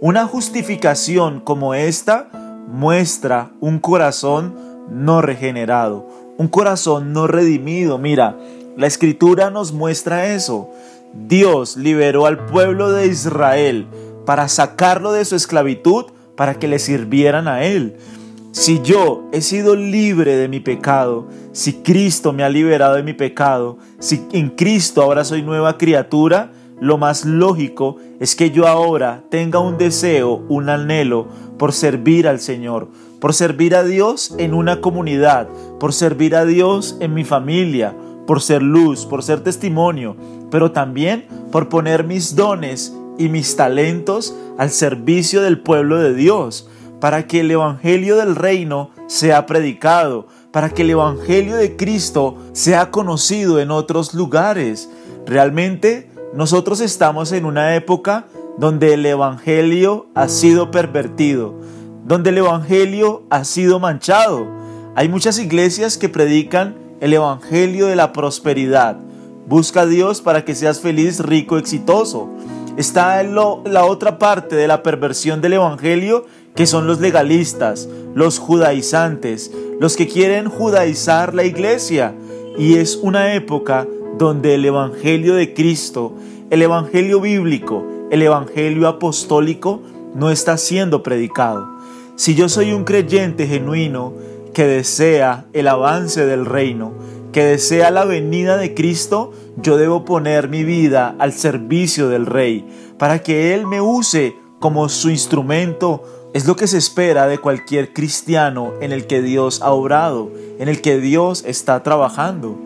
Una 0.00 0.26
justificación 0.26 1.40
como 1.40 1.74
esta 1.74 2.47
muestra 2.68 3.50
un 3.60 3.78
corazón 3.78 4.54
no 4.90 5.22
regenerado, 5.22 6.06
un 6.36 6.48
corazón 6.48 7.12
no 7.12 7.26
redimido. 7.26 7.98
Mira, 7.98 8.36
la 8.76 8.86
escritura 8.86 9.50
nos 9.50 9.72
muestra 9.72 10.34
eso. 10.34 10.70
Dios 11.14 11.76
liberó 11.76 12.26
al 12.26 12.46
pueblo 12.46 12.92
de 12.92 13.06
Israel 13.06 13.86
para 14.26 14.48
sacarlo 14.48 15.12
de 15.12 15.24
su 15.24 15.34
esclavitud 15.34 16.06
para 16.36 16.54
que 16.58 16.68
le 16.68 16.78
sirvieran 16.78 17.48
a 17.48 17.64
Él. 17.64 17.96
Si 18.52 18.80
yo 18.82 19.28
he 19.32 19.40
sido 19.40 19.74
libre 19.74 20.36
de 20.36 20.48
mi 20.48 20.60
pecado, 20.60 21.26
si 21.52 21.74
Cristo 21.74 22.32
me 22.32 22.44
ha 22.44 22.48
liberado 22.48 22.96
de 22.96 23.02
mi 23.02 23.14
pecado, 23.14 23.78
si 23.98 24.26
en 24.32 24.50
Cristo 24.50 25.02
ahora 25.02 25.24
soy 25.24 25.42
nueva 25.42 25.78
criatura, 25.78 26.52
lo 26.80 26.98
más 26.98 27.24
lógico 27.24 27.96
es 28.20 28.36
que 28.36 28.50
yo 28.50 28.66
ahora 28.66 29.24
tenga 29.30 29.58
un 29.58 29.78
deseo, 29.78 30.42
un 30.48 30.68
anhelo 30.68 31.26
por 31.58 31.72
servir 31.72 32.28
al 32.28 32.40
Señor, 32.40 32.88
por 33.20 33.34
servir 33.34 33.74
a 33.74 33.82
Dios 33.82 34.34
en 34.38 34.54
una 34.54 34.80
comunidad, 34.80 35.48
por 35.80 35.92
servir 35.92 36.36
a 36.36 36.44
Dios 36.44 36.96
en 37.00 37.14
mi 37.14 37.24
familia, 37.24 37.96
por 38.26 38.40
ser 38.40 38.62
luz, 38.62 39.06
por 39.06 39.22
ser 39.22 39.40
testimonio, 39.40 40.16
pero 40.50 40.70
también 40.70 41.26
por 41.50 41.68
poner 41.68 42.04
mis 42.04 42.36
dones 42.36 42.94
y 43.18 43.28
mis 43.28 43.56
talentos 43.56 44.34
al 44.56 44.70
servicio 44.70 45.42
del 45.42 45.60
pueblo 45.60 45.98
de 45.98 46.14
Dios, 46.14 46.68
para 47.00 47.26
que 47.26 47.40
el 47.40 47.50
Evangelio 47.50 48.16
del 48.16 48.36
reino 48.36 48.90
sea 49.06 49.46
predicado, 49.46 50.26
para 50.52 50.70
que 50.70 50.82
el 50.82 50.90
Evangelio 50.90 51.56
de 51.56 51.76
Cristo 51.76 52.36
sea 52.52 52.90
conocido 52.90 53.60
en 53.60 53.70
otros 53.70 54.14
lugares. 54.14 54.90
Realmente 55.26 56.10
nosotros 56.34 56.80
estamos 56.80 57.32
en 57.32 57.46
una 57.46 57.74
época 57.74 58.26
donde 58.58 58.94
el 58.94 59.06
Evangelio 59.06 60.06
ha 60.14 60.28
sido 60.28 60.70
pervertido, 60.70 61.54
donde 62.04 62.30
el 62.30 62.38
Evangelio 62.38 63.22
ha 63.30 63.44
sido 63.44 63.80
manchado. 63.80 64.46
Hay 64.94 65.08
muchas 65.08 65.38
iglesias 65.38 65.96
que 65.96 66.08
predican 66.08 66.76
el 67.00 67.14
Evangelio 67.14 67.86
de 67.86 67.96
la 67.96 68.12
prosperidad. 68.12 68.98
Busca 69.46 69.82
a 69.82 69.86
Dios 69.86 70.20
para 70.20 70.44
que 70.44 70.54
seas 70.54 70.80
feliz, 70.80 71.20
rico, 71.20 71.56
exitoso. 71.56 72.28
Está 72.76 73.22
la 73.22 73.84
otra 73.84 74.18
parte 74.18 74.54
de 74.54 74.68
la 74.68 74.82
perversión 74.82 75.40
del 75.40 75.54
Evangelio, 75.54 76.26
que 76.54 76.66
son 76.66 76.86
los 76.86 77.00
legalistas, 77.00 77.88
los 78.14 78.38
judaizantes, 78.38 79.50
los 79.80 79.96
que 79.96 80.08
quieren 80.08 80.48
judaizar 80.48 81.34
la 81.34 81.44
iglesia. 81.44 82.14
Y 82.58 82.74
es 82.74 82.96
una 82.96 83.34
época 83.34 83.86
donde 84.18 84.56
el 84.56 84.64
Evangelio 84.64 85.34
de 85.34 85.54
Cristo, 85.54 86.12
el 86.50 86.62
Evangelio 86.62 87.20
bíblico, 87.20 87.86
el 88.10 88.22
Evangelio 88.22 88.88
apostólico 88.88 89.80
no 90.14 90.30
está 90.30 90.58
siendo 90.58 91.02
predicado. 91.02 91.68
Si 92.16 92.34
yo 92.34 92.48
soy 92.48 92.72
un 92.72 92.84
creyente 92.84 93.46
genuino 93.46 94.12
que 94.52 94.64
desea 94.64 95.46
el 95.52 95.68
avance 95.68 96.26
del 96.26 96.46
reino, 96.46 96.92
que 97.32 97.44
desea 97.44 97.92
la 97.92 98.04
venida 98.04 98.56
de 98.56 98.74
Cristo, 98.74 99.32
yo 99.56 99.76
debo 99.76 100.04
poner 100.04 100.48
mi 100.48 100.64
vida 100.64 101.14
al 101.20 101.32
servicio 101.32 102.08
del 102.08 102.26
Rey, 102.26 102.66
para 102.98 103.22
que 103.22 103.54
Él 103.54 103.66
me 103.66 103.80
use 103.80 104.34
como 104.58 104.88
su 104.88 105.10
instrumento. 105.10 106.02
Es 106.34 106.46
lo 106.46 106.56
que 106.56 106.66
se 106.66 106.78
espera 106.78 107.26
de 107.28 107.38
cualquier 107.38 107.92
cristiano 107.92 108.72
en 108.80 108.90
el 108.92 109.06
que 109.06 109.22
Dios 109.22 109.62
ha 109.62 109.70
obrado, 109.70 110.30
en 110.58 110.68
el 110.68 110.80
que 110.80 110.98
Dios 110.98 111.44
está 111.46 111.82
trabajando. 111.82 112.58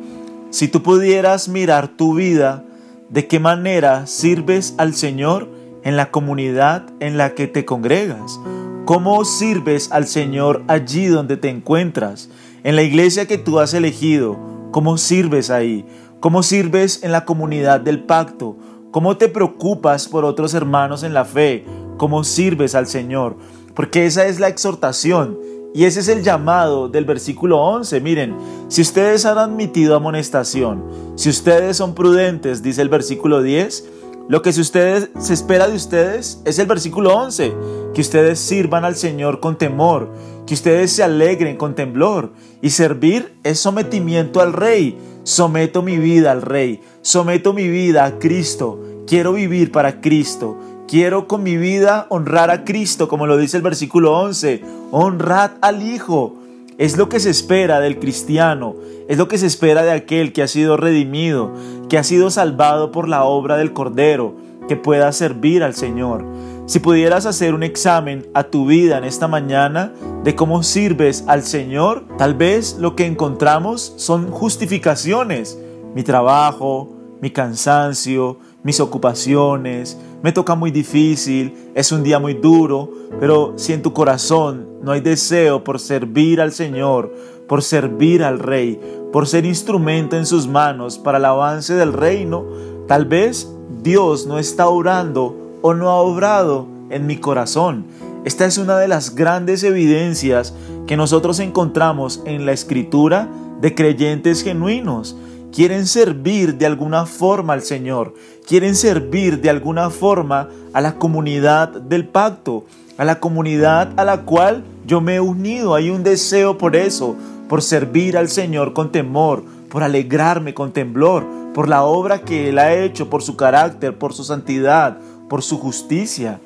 Si 0.52 0.68
tú 0.68 0.82
pudieras 0.82 1.49
mirar 1.49 1.88
tu 1.88 2.14
vida, 2.14 2.62
de 3.09 3.26
qué 3.26 3.40
manera 3.40 4.06
sirves 4.06 4.75
al 4.76 4.92
Señor 4.94 5.49
en 5.82 5.97
la 5.97 6.11
comunidad 6.11 6.85
en 7.00 7.16
la 7.16 7.35
que 7.35 7.47
te 7.47 7.64
congregas, 7.64 8.38
cómo 8.85 9.25
sirves 9.25 9.90
al 9.92 10.06
Señor 10.06 10.62
allí 10.68 11.06
donde 11.06 11.38
te 11.38 11.49
encuentras, 11.49 12.28
en 12.64 12.76
la 12.76 12.82
iglesia 12.82 13.26
que 13.26 13.38
tú 13.38 13.61
has 13.61 13.73
elegido, 13.73 14.38
cómo 14.73 14.99
sirves 14.99 15.49
ahí, 15.49 15.87
cómo 16.21 16.42
sirves 16.42 17.02
en 17.02 17.12
la 17.12 17.25
comunidad 17.25 17.80
del 17.80 18.04
pacto, 18.04 18.59
cómo 18.90 19.16
te 19.16 19.28
preocupas 19.28 20.06
por 20.06 20.26
otros 20.26 20.52
hermanos 20.52 21.02
en 21.02 21.14
la 21.14 21.25
fe, 21.25 21.64
cómo 21.97 22.25
sirves 22.25 22.75
al 22.75 22.87
Señor, 22.87 23.38
porque 23.75 24.04
esa 24.04 24.26
es 24.26 24.38
la 24.38 24.49
exhortación 24.49 25.38
y 25.75 25.85
ese 25.85 26.00
es 26.00 26.09
el 26.09 26.23
llamado 26.23 26.88
del 26.88 27.05
versículo 27.05 27.59
11. 27.61 28.00
Miren, 28.00 28.37
si 28.69 28.83
ustedes 28.83 29.25
han 29.25 29.38
admitido 29.38 29.97
amonestación, 29.97 30.85
si 31.17 31.31
ustedes 31.31 31.76
son 31.79 31.95
prudentes, 31.95 32.62
dice 32.62 32.83
el 32.83 32.88
versículo 32.88 33.43
10, 33.43 33.88
lo 34.29 34.43
que 34.43 34.52
se, 34.52 34.61
ustedes, 34.61 35.11
se 35.19 35.35
espera 35.35 35.69
de 35.69 35.75
ustedes 35.75 36.41
es 36.45 36.59
el 36.59 36.67
versículo 36.67 37.14
11, 37.17 37.55
que 37.95 38.00
ustedes 38.00 38.38
sirvan 38.38 38.85
al 38.85 38.97
Señor 38.97 39.41
con 39.41 39.59
temor, 39.59 40.11
que 40.47 40.55
ustedes 40.55 40.93
se 40.93 41.02
alegren 41.02 41.57
con 41.57 41.75
temblor. 41.75 42.33
Y 42.61 42.71
servir 42.71 43.35
es 43.43 43.59
sometimiento 43.59 44.41
al 44.41 44.52
Rey. 44.52 44.97
Someto 45.25 45.83
mi 45.83 45.99
vida 45.99 46.33
al 46.33 46.43
Rey, 46.43 46.81
someto 47.00 47.52
mi 47.52 47.69
vida 47.69 48.05
a 48.05 48.19
Cristo. 48.19 48.81
Quiero 49.07 49.33
vivir 49.33 49.71
para 49.71 50.00
Cristo. 50.00 50.59
Quiero 50.92 51.26
con 51.26 51.42
mi 51.42 51.56
vida 51.56 52.04
honrar 52.11 52.50
a 52.50 52.64
Cristo, 52.64 53.08
como 53.08 53.26
lo 53.26 53.38
dice 53.38 53.56
el 53.56 53.62
versículo 53.62 54.12
11. 54.12 54.62
Honrad 54.90 55.52
al 55.62 55.80
Hijo. 55.80 56.34
Es 56.76 56.99
lo 56.99 57.08
que 57.08 57.18
se 57.18 57.30
espera 57.30 57.80
del 57.80 57.99
cristiano, 57.99 58.76
es 59.08 59.16
lo 59.16 59.26
que 59.26 59.38
se 59.38 59.46
espera 59.46 59.84
de 59.84 59.92
aquel 59.92 60.34
que 60.34 60.42
ha 60.42 60.49
sido 60.49 60.76
redimido, 60.76 61.50
que 61.88 61.96
ha 61.96 62.04
sido 62.04 62.28
salvado 62.28 62.92
por 62.92 63.08
la 63.08 63.25
obra 63.25 63.56
del 63.56 63.72
Cordero, 63.72 64.34
que 64.68 64.76
pueda 64.76 65.11
servir 65.12 65.62
al 65.62 65.75
Señor. 65.75 66.26
Si 66.66 66.78
pudieras 66.78 67.25
hacer 67.25 67.54
un 67.54 67.62
examen 67.62 68.26
a 68.34 68.44
tu 68.44 68.66
vida 68.66 68.99
en 68.99 69.04
esta 69.04 69.28
mañana 69.28 69.94
de 70.25 70.34
cómo 70.34 70.62
sirves 70.62 71.25
al 71.26 71.42
Señor, 71.42 72.04
tal 72.18 72.34
vez 72.34 72.76
lo 72.78 72.96
que 72.96 73.06
encontramos 73.06 73.94
son 73.96 74.30
justificaciones. 74.30 75.58
Mi 75.94 76.02
trabajo, 76.02 76.90
mi 77.22 77.30
cansancio, 77.30 78.37
mis 78.62 78.78
ocupaciones, 78.78 79.96
me 80.23 80.33
toca 80.33 80.55
muy 80.55 80.71
difícil, 80.71 81.71
es 81.75 81.91
un 81.93 82.02
día 82.02 82.19
muy 82.19 82.35
duro, 82.35 82.91
pero 83.19 83.55
si 83.57 83.73
en 83.73 83.83
tu 83.83 83.93
corazón 83.93 84.69
no 84.83 84.93
hay 84.93 85.00
deseo 85.00 85.64
por 85.64 85.81
servir 85.81 86.41
al 86.41 86.52
Señor, 86.52 87.12
por 87.49 87.62
servir 87.62 88.23
al 88.23 88.38
Rey, 88.38 88.81
por 89.12 89.26
ser 89.26 89.45
instrumento 89.45 90.17
en 90.17 90.25
sus 90.25 90.47
manos 90.47 90.99
para 90.99 91.19
el 91.19 91.25
avance 91.25 91.75
del 91.75 91.93
reino, 91.93 92.47
tal 92.87 93.05
vez 93.05 93.52
Dios 93.83 94.26
no 94.26 94.38
está 94.38 94.69
orando 94.69 95.59
o 95.61 95.75
no 95.75 95.91
ha 95.91 95.97
obrado 95.97 96.67
en 96.91 97.07
mi 97.07 97.17
corazón. 97.17 97.87
Esta 98.25 98.47
es 98.47 98.59
una 98.59 98.79
de 98.79 98.87
las 98.87 99.17
grandes 99.17 99.64
evidencias 99.64 100.55
que 100.87 100.97
nosotros 100.97 101.41
encontramos 101.41 102.23
en 102.25 102.47
la 102.47 102.52
escritura 102.52 103.29
de 103.61 103.75
creyentes 103.75 104.43
genuinos. 104.43 105.17
Quieren 105.52 105.87
servir 105.87 106.56
de 106.56 106.64
alguna 106.64 107.04
forma 107.04 107.52
al 107.52 107.61
Señor, 107.61 108.14
quieren 108.49 108.75
servir 108.75 109.42
de 109.42 109.50
alguna 109.50 109.90
forma 109.90 110.49
a 110.73 110.80
la 110.80 110.94
comunidad 110.94 111.68
del 111.68 112.09
pacto, 112.09 112.64
a 112.97 113.04
la 113.04 113.21
comunidad 113.21 113.92
a 113.99 114.04
la 114.06 114.23
cual 114.23 114.64
yo 114.87 115.02
me 115.02 115.16
he 115.16 115.21
unido. 115.21 115.75
Hay 115.75 115.90
un 115.90 116.04
deseo 116.04 116.56
por 116.56 116.75
eso, 116.75 117.16
por 117.50 117.61
servir 117.61 118.16
al 118.16 118.30
Señor 118.30 118.73
con 118.73 118.92
temor, 118.92 119.44
por 119.68 119.82
alegrarme 119.82 120.54
con 120.54 120.73
temblor, 120.73 121.26
por 121.52 121.68
la 121.68 121.85
obra 121.85 122.23
que 122.23 122.49
Él 122.49 122.59
ha 122.59 122.73
hecho, 122.73 123.11
por 123.11 123.23
su 123.23 123.37
carácter, 123.37 123.99
por 123.99 124.14
su 124.14 124.25
santidad, 124.25 124.97
por 125.28 125.42
su 125.42 125.59
justicia. 125.59 126.40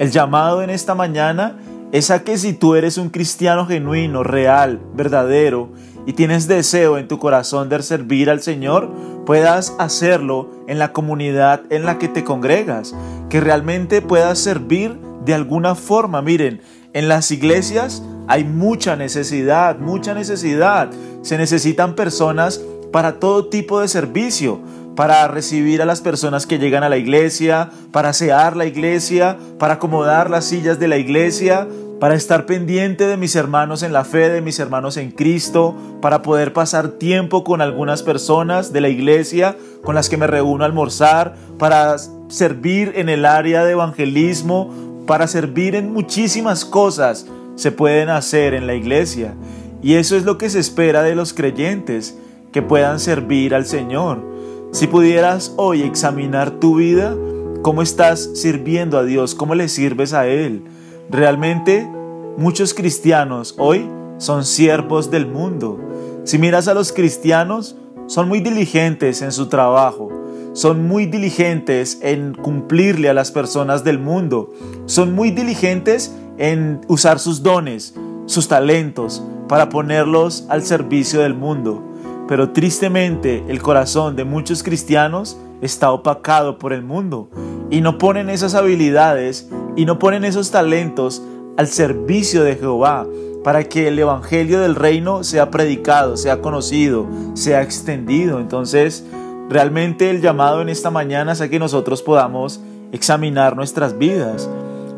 El 0.00 0.10
llamado 0.10 0.62
en 0.62 0.70
esta 0.70 0.96
mañana 0.96 1.58
es 1.92 2.10
a 2.10 2.24
que 2.24 2.36
si 2.36 2.54
tú 2.54 2.74
eres 2.74 2.98
un 2.98 3.10
cristiano 3.10 3.66
genuino, 3.66 4.24
real, 4.24 4.80
verdadero, 4.94 5.68
y 6.08 6.14
tienes 6.14 6.48
deseo 6.48 6.96
en 6.96 7.06
tu 7.06 7.18
corazón 7.18 7.68
de 7.68 7.82
servir 7.82 8.30
al 8.30 8.40
Señor, 8.40 8.90
puedas 9.26 9.74
hacerlo 9.78 10.48
en 10.66 10.78
la 10.78 10.94
comunidad 10.94 11.64
en 11.68 11.84
la 11.84 11.98
que 11.98 12.08
te 12.08 12.24
congregas, 12.24 12.94
que 13.28 13.42
realmente 13.42 14.00
puedas 14.00 14.38
servir 14.38 14.98
de 15.26 15.34
alguna 15.34 15.74
forma. 15.74 16.22
Miren, 16.22 16.62
en 16.94 17.08
las 17.08 17.30
iglesias 17.30 18.02
hay 18.26 18.44
mucha 18.44 18.96
necesidad, 18.96 19.80
mucha 19.80 20.14
necesidad. 20.14 20.88
Se 21.20 21.36
necesitan 21.36 21.94
personas 21.94 22.58
para 22.90 23.20
todo 23.20 23.50
tipo 23.50 23.82
de 23.82 23.88
servicio, 23.88 24.62
para 24.96 25.28
recibir 25.28 25.82
a 25.82 25.84
las 25.84 26.00
personas 26.00 26.46
que 26.46 26.58
llegan 26.58 26.84
a 26.84 26.88
la 26.88 26.96
iglesia, 26.96 27.68
para 27.92 28.08
asear 28.08 28.56
la 28.56 28.64
iglesia, 28.64 29.36
para 29.58 29.74
acomodar 29.74 30.30
las 30.30 30.46
sillas 30.46 30.80
de 30.80 30.88
la 30.88 30.96
iglesia, 30.96 31.68
para 32.00 32.14
estar 32.14 32.46
pendiente 32.46 33.06
de 33.06 33.16
mis 33.16 33.34
hermanos 33.34 33.82
en 33.82 33.92
la 33.92 34.04
fe, 34.04 34.28
de 34.28 34.40
mis 34.40 34.58
hermanos 34.58 34.96
en 34.96 35.10
Cristo, 35.10 35.74
para 36.00 36.22
poder 36.22 36.52
pasar 36.52 36.88
tiempo 36.88 37.42
con 37.42 37.60
algunas 37.60 38.02
personas 38.02 38.72
de 38.72 38.80
la 38.80 38.88
iglesia 38.88 39.56
con 39.82 39.94
las 39.94 40.08
que 40.08 40.16
me 40.16 40.26
reúno 40.26 40.64
a 40.64 40.66
almorzar, 40.66 41.34
para 41.58 41.96
servir 42.28 42.92
en 42.96 43.08
el 43.08 43.24
área 43.24 43.64
de 43.64 43.72
evangelismo, 43.72 45.04
para 45.06 45.26
servir 45.26 45.74
en 45.74 45.92
muchísimas 45.92 46.64
cosas 46.64 47.26
se 47.56 47.72
pueden 47.72 48.08
hacer 48.08 48.54
en 48.54 48.66
la 48.66 48.74
iglesia. 48.74 49.34
Y 49.82 49.94
eso 49.94 50.16
es 50.16 50.24
lo 50.24 50.38
que 50.38 50.50
se 50.50 50.60
espera 50.60 51.02
de 51.02 51.14
los 51.14 51.32
creyentes, 51.32 52.16
que 52.52 52.62
puedan 52.62 53.00
servir 53.00 53.54
al 53.54 53.66
Señor. 53.66 54.24
Si 54.72 54.86
pudieras 54.86 55.54
hoy 55.56 55.82
examinar 55.82 56.50
tu 56.60 56.76
vida, 56.76 57.16
cómo 57.62 57.82
estás 57.82 58.30
sirviendo 58.34 58.98
a 58.98 59.04
Dios, 59.04 59.34
cómo 59.34 59.54
le 59.54 59.68
sirves 59.68 60.12
a 60.12 60.26
Él. 60.26 60.62
Realmente 61.10 61.88
muchos 62.36 62.74
cristianos 62.74 63.54
hoy 63.58 63.88
son 64.18 64.44
siervos 64.44 65.10
del 65.10 65.26
mundo. 65.26 65.80
Si 66.24 66.38
miras 66.38 66.68
a 66.68 66.74
los 66.74 66.92
cristianos, 66.92 67.76
son 68.06 68.28
muy 68.28 68.40
diligentes 68.40 69.22
en 69.22 69.32
su 69.32 69.46
trabajo, 69.46 70.10
son 70.52 70.86
muy 70.86 71.06
diligentes 71.06 71.98
en 72.02 72.34
cumplirle 72.34 73.08
a 73.08 73.14
las 73.14 73.32
personas 73.32 73.84
del 73.84 73.98
mundo, 73.98 74.52
son 74.84 75.14
muy 75.14 75.30
diligentes 75.30 76.14
en 76.36 76.82
usar 76.88 77.18
sus 77.18 77.42
dones, 77.42 77.94
sus 78.26 78.46
talentos, 78.46 79.22
para 79.48 79.70
ponerlos 79.70 80.44
al 80.50 80.62
servicio 80.62 81.20
del 81.20 81.32
mundo. 81.32 81.82
Pero 82.28 82.50
tristemente 82.50 83.42
el 83.48 83.62
corazón 83.62 84.14
de 84.14 84.24
muchos 84.24 84.62
cristianos 84.62 85.38
está 85.62 85.90
opacado 85.90 86.58
por 86.58 86.74
el 86.74 86.82
mundo 86.82 87.30
y 87.70 87.80
no 87.80 87.96
ponen 87.96 88.28
esas 88.28 88.54
habilidades 88.54 89.48
y 89.78 89.84
no 89.84 90.00
ponen 90.00 90.24
esos 90.24 90.50
talentos 90.50 91.22
al 91.56 91.68
servicio 91.68 92.42
de 92.42 92.56
Jehová 92.56 93.06
para 93.44 93.62
que 93.62 93.86
el 93.86 93.96
Evangelio 93.96 94.58
del 94.58 94.74
reino 94.74 95.22
sea 95.22 95.52
predicado, 95.52 96.16
sea 96.16 96.40
conocido, 96.40 97.06
sea 97.34 97.62
extendido. 97.62 98.40
Entonces, 98.40 99.06
realmente 99.48 100.10
el 100.10 100.20
llamado 100.20 100.62
en 100.62 100.68
esta 100.68 100.90
mañana 100.90 101.30
es 101.30 101.40
a 101.40 101.48
que 101.48 101.60
nosotros 101.60 102.02
podamos 102.02 102.60
examinar 102.90 103.54
nuestras 103.54 103.96
vidas. 103.96 104.50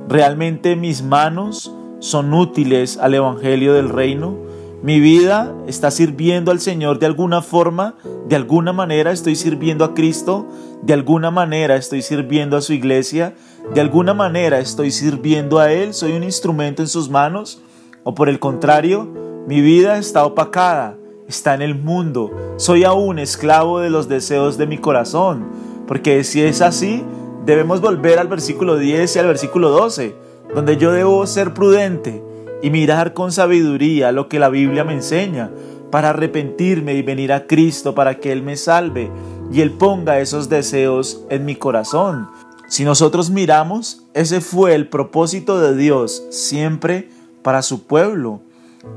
¿Realmente 0.09 0.77
mis 0.77 1.03
manos 1.03 1.75
son 1.99 2.33
útiles 2.33 2.97
al 2.97 3.13
Evangelio 3.13 3.75
del 3.75 3.91
reino? 3.91 4.35
Mi 4.83 4.99
vida 4.99 5.55
está 5.67 5.91
sirviendo 5.91 6.53
al 6.53 6.59
Señor 6.59 6.99
de 6.99 7.05
alguna 7.05 7.43
forma, 7.43 7.97
de 8.31 8.37
alguna 8.37 8.73
manera 8.73 9.13
estoy 9.13 9.37
sirviendo 9.37 9.85
a 9.85 9.93
Cristo, 9.93 10.49
de 10.81 10.95
alguna 10.95 11.31
manera 11.31 11.77
estoy 11.77 12.01
sirviendo 12.01 12.57
a 12.57 12.63
su 12.63 12.73
iglesia, 12.73 13.35
de 13.75 13.81
alguna 13.81 14.14
manera 14.14 14.59
estoy 14.59 14.90
sirviendo 14.90 15.59
a 15.59 15.73
Él, 15.73 15.95
soy 15.95 16.12
un 16.12 16.25
instrumento 16.25 16.83
en 16.83 16.88
sus 16.88 17.09
manos, 17.09 17.62
o 18.02 18.14
por 18.14 18.29
el 18.29 18.40
contrario, 18.40 19.09
mi 19.47 19.61
vida 19.61 19.99
está 19.99 20.25
opacada, 20.25 20.97
está 21.29 21.55
en 21.55 21.62
el 21.62 21.75
mundo, 21.75 22.31
soy 22.57 22.85
aún 22.85 23.19
esclavo 23.19 23.79
de 23.81 23.90
los 23.90 24.09
deseos 24.09 24.59
de 24.59 24.67
mi 24.67 24.79
corazón, 24.79 25.47
porque 25.87 26.25
si 26.25 26.43
es 26.43 26.62
así, 26.62 27.05
debemos 27.45 27.81
volver 27.81 28.19
al 28.19 28.29
versículo 28.29 28.76
10 28.76 29.17
y 29.17 29.19
al 29.19 29.26
versículo 29.26 29.71
12, 29.71 30.14
donde 30.55 30.76
yo 30.76 30.93
debo 30.93 31.26
ser 31.26 31.55
prudente 31.55 32.23
y 32.62 32.71
mirar 32.71 33.14
con 33.14 33.33
sabiduría 33.33 34.12
lo 34.12 34.29
que 34.29 34.38
la 34.38 34.49
Biblia 34.49 34.85
me 34.85 34.95
enseña 34.95 35.50
para 35.90 36.11
arrepentirme 36.11 36.95
y 36.95 37.02
venir 37.02 37.33
a 37.33 37.47
Cristo 37.47 37.95
para 37.95 38.19
que 38.19 38.33
Él 38.33 38.43
me 38.43 38.57
salve 38.57 39.11
y 39.52 39.61
Él 39.61 39.73
ponga 39.73 40.21
esos 40.21 40.49
deseos 40.49 41.25
en 41.31 41.45
mi 41.45 41.57
corazón. 41.57 42.29
Si 42.71 42.85
nosotros 42.85 43.31
miramos, 43.31 44.05
ese 44.15 44.41
fue 44.41 44.77
el 44.77 44.89
propósito 44.89 45.59
de 45.59 45.75
Dios 45.75 46.23
siempre 46.31 47.09
para 47.43 47.62
su 47.62 47.83
pueblo. 47.83 48.43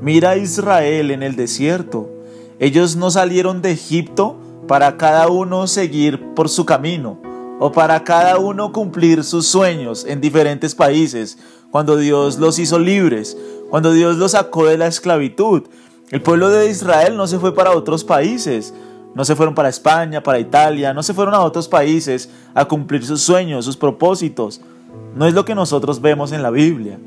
Mira 0.00 0.30
a 0.30 0.36
Israel 0.36 1.10
en 1.10 1.24
el 1.24 1.34
desierto. 1.34 2.08
Ellos 2.60 2.94
no 2.94 3.10
salieron 3.10 3.62
de 3.62 3.72
Egipto 3.72 4.36
para 4.68 4.96
cada 4.96 5.26
uno 5.26 5.66
seguir 5.66 6.34
por 6.36 6.48
su 6.48 6.64
camino 6.64 7.18
o 7.58 7.72
para 7.72 8.04
cada 8.04 8.38
uno 8.38 8.70
cumplir 8.72 9.24
sus 9.24 9.48
sueños 9.48 10.06
en 10.08 10.20
diferentes 10.20 10.76
países, 10.76 11.36
cuando 11.72 11.96
Dios 11.96 12.38
los 12.38 12.60
hizo 12.60 12.78
libres, 12.78 13.36
cuando 13.70 13.90
Dios 13.90 14.18
los 14.18 14.30
sacó 14.32 14.66
de 14.66 14.78
la 14.78 14.86
esclavitud. 14.86 15.64
El 16.12 16.22
pueblo 16.22 16.48
de 16.48 16.70
Israel 16.70 17.16
no 17.16 17.26
se 17.26 17.40
fue 17.40 17.52
para 17.52 17.72
otros 17.72 18.04
países, 18.04 18.72
no 19.14 19.24
se 19.24 19.36
fueron 19.36 19.54
para 19.54 19.68
España, 19.68 20.22
para 20.22 20.38
Italia, 20.38 20.92
no 20.92 21.02
se 21.02 21.14
fueron 21.14 21.34
a 21.34 21.40
otros 21.40 21.68
países 21.68 22.28
a 22.54 22.64
cumplir 22.64 23.04
sus 23.04 23.22
sueños, 23.22 23.64
sus 23.64 23.76
propósitos. 23.76 24.60
No 25.14 25.26
es 25.26 25.34
lo 25.34 25.44
que 25.44 25.54
nosotros 25.54 26.00
vemos 26.00 26.32
en 26.32 26.42
la 26.42 26.50
Biblia. 26.50 26.98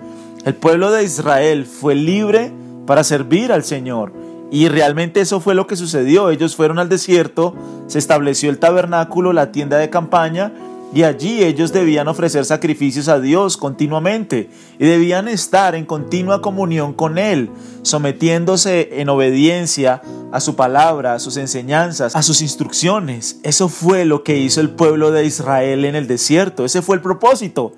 El 0.46 0.56
pueblo 0.56 0.92
de 0.92 1.04
Israel 1.04 1.66
fue 1.66 1.96
libre 1.96 2.52
para 2.86 3.04
servir 3.04 3.52
al 3.52 3.64
Señor. 3.64 4.14
Y 4.50 4.70
realmente 4.70 5.20
eso 5.20 5.42
fue 5.42 5.56
lo 5.56 5.68
que 5.68 5.76
sucedió. 5.76 6.30
Ellos 6.30 6.56
fueron 6.56 6.80
al 6.80 6.88
desierto, 6.88 7.54
se 7.88 8.00
estableció 8.00 8.50
el 8.50 8.60
tabernáculo, 8.60 9.34
la 9.34 9.52
tienda 9.52 9.78
de 9.78 9.90
campaña, 9.90 10.54
y 10.94 11.04
allí 11.04 11.44
ellos 11.44 11.74
debían 11.74 12.08
ofrecer 12.08 12.46
sacrificios 12.46 13.10
a 13.10 13.20
Dios 13.20 13.58
continuamente 13.58 14.50
y 14.80 14.86
debían 14.86 15.28
estar 15.28 15.76
en 15.76 15.86
continua 15.86 16.42
comunión 16.42 16.94
con 16.94 17.18
Él, 17.18 17.50
sometiéndose 17.82 19.02
en 19.02 19.10
obediencia 19.10 20.02
a 20.32 20.40
su 20.40 20.56
palabra, 20.56 21.14
a 21.14 21.20
sus 21.20 21.38
enseñanzas, 21.38 22.16
a 22.16 22.22
sus 22.22 22.42
instrucciones. 22.42 23.40
Eso 23.44 23.70
fue 23.70 24.06
lo 24.06 24.24
que 24.24 24.38
hizo 24.38 24.62
el 24.62 24.72
pueblo 24.72 25.12
de 25.12 25.26
Israel 25.26 25.86
en 25.86 25.96
el 25.96 26.08
desierto. 26.08 26.66
Ese 26.66 26.82
fue 26.82 26.96
el 26.96 27.02
propósito. 27.02 27.74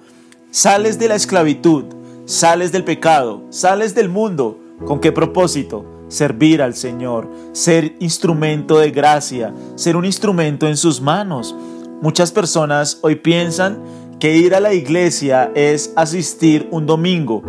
Sales 0.51 0.97
de 0.97 1.07
la 1.07 1.15
esclavitud, 1.15 1.85
sales 2.25 2.71
del 2.71 2.83
pecado, 2.83 3.43
sales 3.49 3.93
del 3.93 4.09
mundo. 4.09 4.59
¿Con 4.85 4.99
qué 4.99 5.11
propósito? 5.11 5.85
Servir 6.07 6.61
al 6.61 6.73
Señor, 6.73 7.29
ser 7.51 7.95
instrumento 7.99 8.79
de 8.79 8.89
gracia, 8.91 9.53
ser 9.75 9.95
un 9.95 10.05
instrumento 10.05 10.67
en 10.67 10.77
sus 10.77 11.01
manos. 11.01 11.55
Muchas 12.01 12.31
personas 12.31 12.97
hoy 13.01 13.15
piensan 13.15 13.77
que 14.19 14.35
ir 14.35 14.55
a 14.55 14.59
la 14.59 14.73
iglesia 14.73 15.51
es 15.53 15.93
asistir 15.95 16.67
un 16.71 16.85
domingo, 16.85 17.43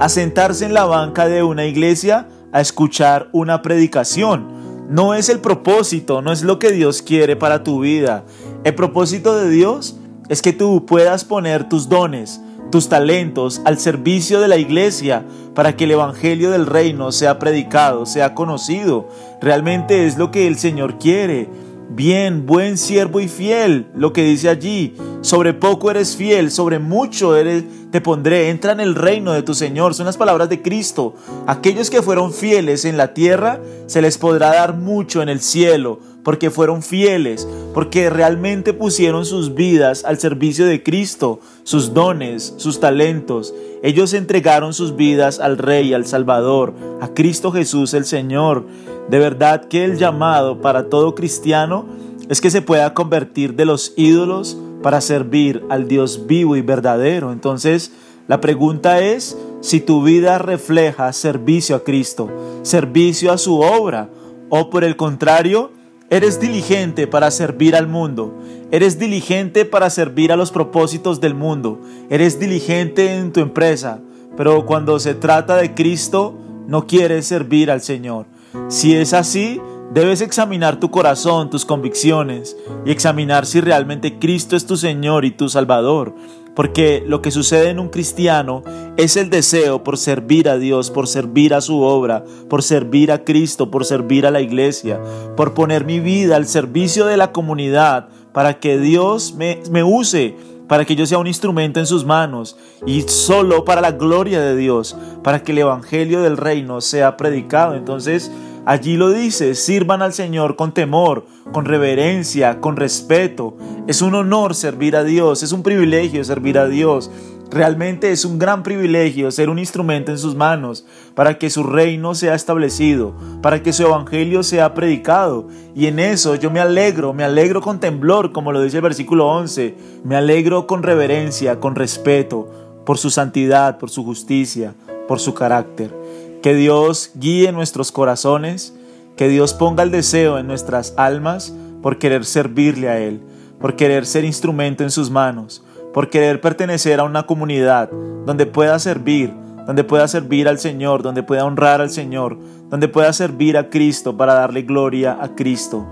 a 0.00 0.08
sentarse 0.08 0.64
en 0.64 0.72
la 0.72 0.84
banca 0.84 1.26
de 1.26 1.42
una 1.42 1.66
iglesia 1.66 2.28
a 2.52 2.60
escuchar 2.60 3.28
una 3.32 3.62
predicación. 3.62 4.86
No 4.88 5.14
es 5.14 5.28
el 5.28 5.40
propósito, 5.40 6.22
no 6.22 6.32
es 6.32 6.42
lo 6.42 6.58
que 6.58 6.72
Dios 6.72 7.02
quiere 7.02 7.36
para 7.36 7.62
tu 7.62 7.80
vida. 7.80 8.24
El 8.64 8.74
propósito 8.74 9.36
de 9.36 9.50
Dios 9.50 9.96
es 10.28 10.42
que 10.42 10.52
tú 10.52 10.86
puedas 10.86 11.24
poner 11.24 11.68
tus 11.68 11.88
dones, 11.88 12.40
tus 12.70 12.88
talentos 12.88 13.60
al 13.64 13.78
servicio 13.78 14.40
de 14.40 14.48
la 14.48 14.56
iglesia 14.56 15.24
para 15.54 15.76
que 15.76 15.84
el 15.84 15.92
Evangelio 15.92 16.50
del 16.50 16.66
Reino 16.66 17.12
sea 17.12 17.38
predicado, 17.38 18.06
sea 18.06 18.34
conocido. 18.34 19.08
Realmente 19.40 20.06
es 20.06 20.16
lo 20.16 20.30
que 20.30 20.46
el 20.46 20.58
Señor 20.58 20.98
quiere. 20.98 21.48
Bien, 21.90 22.44
buen 22.44 22.76
siervo 22.76 23.18
y 23.18 23.28
fiel, 23.28 23.86
lo 23.94 24.12
que 24.12 24.22
dice 24.22 24.50
allí, 24.50 24.94
sobre 25.22 25.54
poco 25.54 25.90
eres 25.90 26.16
fiel, 26.16 26.50
sobre 26.50 26.78
mucho 26.78 27.34
eres, 27.34 27.64
te 27.90 28.02
pondré, 28.02 28.50
entra 28.50 28.72
en 28.72 28.80
el 28.80 28.94
reino 28.94 29.32
de 29.32 29.42
tu 29.42 29.54
Señor, 29.54 29.94
son 29.94 30.04
las 30.04 30.18
palabras 30.18 30.50
de 30.50 30.60
Cristo. 30.60 31.14
Aquellos 31.46 31.88
que 31.88 32.02
fueron 32.02 32.34
fieles 32.34 32.84
en 32.84 32.98
la 32.98 33.14
tierra, 33.14 33.58
se 33.86 34.02
les 34.02 34.18
podrá 34.18 34.48
dar 34.50 34.76
mucho 34.76 35.22
en 35.22 35.30
el 35.30 35.40
cielo, 35.40 35.98
porque 36.28 36.50
fueron 36.50 36.82
fieles, 36.82 37.48
porque 37.72 38.10
realmente 38.10 38.74
pusieron 38.74 39.24
sus 39.24 39.54
vidas 39.54 40.04
al 40.04 40.18
servicio 40.18 40.66
de 40.66 40.82
Cristo, 40.82 41.40
sus 41.62 41.94
dones, 41.94 42.52
sus 42.58 42.80
talentos. 42.80 43.54
Ellos 43.82 44.12
entregaron 44.12 44.74
sus 44.74 44.94
vidas 44.94 45.40
al 45.40 45.56
Rey, 45.56 45.94
al 45.94 46.04
Salvador, 46.04 46.74
a 47.00 47.14
Cristo 47.14 47.50
Jesús 47.50 47.94
el 47.94 48.04
Señor. 48.04 48.66
De 49.08 49.18
verdad 49.18 49.68
que 49.68 49.86
el 49.86 49.96
llamado 49.96 50.60
para 50.60 50.90
todo 50.90 51.14
cristiano 51.14 51.86
es 52.28 52.42
que 52.42 52.50
se 52.50 52.60
pueda 52.60 52.92
convertir 52.92 53.54
de 53.54 53.64
los 53.64 53.94
ídolos 53.96 54.58
para 54.82 55.00
servir 55.00 55.64
al 55.70 55.88
Dios 55.88 56.26
vivo 56.26 56.56
y 56.56 56.60
verdadero. 56.60 57.32
Entonces, 57.32 57.90
la 58.26 58.42
pregunta 58.42 59.00
es 59.00 59.34
si 59.62 59.80
tu 59.80 60.02
vida 60.02 60.36
refleja 60.36 61.10
servicio 61.14 61.74
a 61.74 61.84
Cristo, 61.84 62.28
servicio 62.64 63.32
a 63.32 63.38
su 63.38 63.60
obra, 63.60 64.10
o 64.50 64.68
por 64.68 64.84
el 64.84 64.94
contrario, 64.94 65.77
Eres 66.10 66.40
diligente 66.40 67.06
para 67.06 67.30
servir 67.30 67.76
al 67.76 67.86
mundo. 67.86 68.34
Eres 68.70 68.98
diligente 68.98 69.66
para 69.66 69.90
servir 69.90 70.32
a 70.32 70.36
los 70.36 70.50
propósitos 70.50 71.20
del 71.20 71.34
mundo. 71.34 71.82
Eres 72.08 72.40
diligente 72.40 73.18
en 73.18 73.30
tu 73.30 73.40
empresa. 73.40 74.00
Pero 74.34 74.64
cuando 74.64 74.98
se 75.00 75.14
trata 75.14 75.56
de 75.56 75.74
Cristo, 75.74 76.34
no 76.66 76.86
quieres 76.86 77.26
servir 77.26 77.70
al 77.70 77.82
Señor. 77.82 78.24
Si 78.68 78.96
es 78.96 79.12
así, 79.12 79.60
debes 79.92 80.22
examinar 80.22 80.80
tu 80.80 80.90
corazón, 80.90 81.50
tus 81.50 81.66
convicciones 81.66 82.56
y 82.86 82.90
examinar 82.90 83.44
si 83.44 83.60
realmente 83.60 84.18
Cristo 84.18 84.56
es 84.56 84.64
tu 84.64 84.78
Señor 84.78 85.26
y 85.26 85.32
tu 85.32 85.50
Salvador. 85.50 86.14
Porque 86.58 87.04
lo 87.06 87.22
que 87.22 87.30
sucede 87.30 87.70
en 87.70 87.78
un 87.78 87.88
cristiano 87.88 88.64
es 88.96 89.16
el 89.16 89.30
deseo 89.30 89.84
por 89.84 89.96
servir 89.96 90.48
a 90.48 90.58
Dios, 90.58 90.90
por 90.90 91.06
servir 91.06 91.54
a 91.54 91.60
su 91.60 91.82
obra, 91.82 92.24
por 92.50 92.64
servir 92.64 93.12
a 93.12 93.22
Cristo, 93.22 93.70
por 93.70 93.84
servir 93.84 94.26
a 94.26 94.32
la 94.32 94.40
iglesia, 94.40 95.00
por 95.36 95.54
poner 95.54 95.84
mi 95.84 96.00
vida 96.00 96.34
al 96.34 96.48
servicio 96.48 97.06
de 97.06 97.16
la 97.16 97.30
comunidad 97.30 98.08
para 98.32 98.58
que 98.58 98.76
Dios 98.76 99.36
me, 99.36 99.84
use 99.84 100.34
para 100.66 100.84
que 100.84 100.96
yo 100.96 101.06
sea 101.06 101.18
un 101.18 101.28
instrumento 101.28 101.78
en 101.78 101.86
sus 101.86 102.04
manos 102.04 102.56
y 102.84 103.02
solo 103.02 103.64
para 103.64 103.80
la 103.80 103.92
gloria 103.92 104.40
de 104.40 104.56
Dios, 104.56 104.96
para 105.22 105.44
que 105.44 105.52
el 105.52 105.58
Evangelio 105.58 106.22
del 106.22 106.36
Reino 106.36 106.80
sea 106.80 107.16
predicado. 107.16 107.76
Entonces, 107.76 108.32
Allí 108.64 108.96
lo 108.96 109.10
dice, 109.10 109.54
sirvan 109.54 110.02
al 110.02 110.12
Señor 110.12 110.56
con 110.56 110.72
temor, 110.72 111.26
con 111.52 111.64
reverencia, 111.64 112.60
con 112.60 112.76
respeto. 112.76 113.56
Es 113.86 114.02
un 114.02 114.14
honor 114.14 114.54
servir 114.54 114.96
a 114.96 115.04
Dios, 115.04 115.42
es 115.42 115.52
un 115.52 115.62
privilegio 115.62 116.22
servir 116.24 116.58
a 116.58 116.66
Dios. 116.68 117.10
Realmente 117.50 118.12
es 118.12 118.26
un 118.26 118.38
gran 118.38 118.62
privilegio 118.62 119.30
ser 119.30 119.48
un 119.48 119.58
instrumento 119.58 120.12
en 120.12 120.18
sus 120.18 120.34
manos 120.34 120.84
para 121.14 121.38
que 121.38 121.48
su 121.48 121.62
reino 121.62 122.14
sea 122.14 122.34
establecido, 122.34 123.14
para 123.40 123.62
que 123.62 123.72
su 123.72 123.84
evangelio 123.84 124.42
sea 124.42 124.74
predicado. 124.74 125.48
Y 125.74 125.86
en 125.86 125.98
eso 125.98 126.34
yo 126.34 126.50
me 126.50 126.60
alegro, 126.60 127.14
me 127.14 127.24
alegro 127.24 127.62
con 127.62 127.80
temblor, 127.80 128.32
como 128.32 128.52
lo 128.52 128.60
dice 128.60 128.76
el 128.76 128.82
versículo 128.82 129.28
11. 129.28 129.74
Me 130.04 130.16
alegro 130.16 130.66
con 130.66 130.82
reverencia, 130.82 131.58
con 131.58 131.74
respeto, 131.74 132.82
por 132.84 132.98
su 132.98 133.08
santidad, 133.08 133.78
por 133.78 133.88
su 133.88 134.04
justicia, 134.04 134.74
por 135.06 135.18
su 135.18 135.32
carácter. 135.32 135.97
Que 136.42 136.54
Dios 136.54 137.10
guíe 137.14 137.52
nuestros 137.52 137.92
corazones, 137.92 138.74
que 139.16 139.28
Dios 139.28 139.54
ponga 139.54 139.82
el 139.82 139.90
deseo 139.90 140.38
en 140.38 140.46
nuestras 140.46 140.94
almas 140.96 141.52
por 141.82 141.98
querer 141.98 142.24
servirle 142.24 142.88
a 142.88 142.98
Él, 142.98 143.20
por 143.60 143.76
querer 143.76 144.06
ser 144.06 144.24
instrumento 144.24 144.84
en 144.84 144.90
sus 144.90 145.10
manos, 145.10 145.62
por 145.92 146.10
querer 146.10 146.40
pertenecer 146.40 147.00
a 147.00 147.04
una 147.04 147.24
comunidad 147.24 147.90
donde 148.24 148.46
pueda 148.46 148.78
servir, 148.78 149.32
donde 149.66 149.84
pueda 149.84 150.06
servir 150.06 150.48
al 150.48 150.58
Señor, 150.58 151.02
donde 151.02 151.22
pueda 151.22 151.44
honrar 151.44 151.80
al 151.80 151.90
Señor, 151.90 152.38
donde 152.70 152.88
pueda 152.88 153.12
servir 153.12 153.56
a 153.56 153.70
Cristo 153.70 154.16
para 154.16 154.34
darle 154.34 154.62
gloria 154.62 155.18
a 155.20 155.34
Cristo. 155.34 155.86